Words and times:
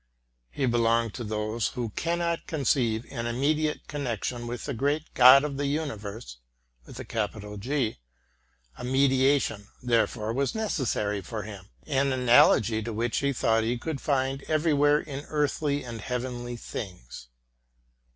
He 0.49 0.65
belonged 0.65 1.13
to 1.13 1.23
those 1.23 1.67
who 1.67 1.89
cannot 1.89 2.47
conceive 2.47 3.05
an 3.11 3.27
immediate 3.27 3.87
connection 3.87 4.47
with 4.47 4.65
the 4.65 4.73
great 4.73 5.13
God 5.13 5.43
of 5.43 5.57
the 5.57 5.67
universe: 5.67 6.37
a 6.87 8.83
mediation, 8.83 9.67
therefore, 9.83 10.33
was 10.33 10.55
necessary 10.55 11.21
for 11.21 11.43
him, 11.43 11.69
an 11.85 12.11
analogy 12.11 12.81
te 12.81 12.89
which 12.89 13.19
he 13.19 13.31
thought 13.31 13.63
he 13.63 13.77
could 13.77 14.01
find 14.01 14.41
everywhere 14.47 14.99
in 14.99 15.23
earthly 15.27 15.83
and 15.83 16.01
heavenly 16.01 16.57
things. 16.57 17.27